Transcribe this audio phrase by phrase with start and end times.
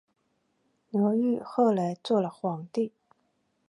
[0.89, 2.91] 刘裕后来做了皇帝。